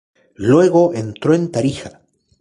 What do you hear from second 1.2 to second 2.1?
en Tarija.